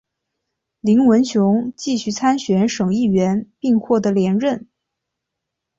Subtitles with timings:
[0.79, 4.67] 林文雄继续参选省议员并获得连任。